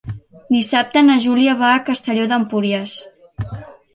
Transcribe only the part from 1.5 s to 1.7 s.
va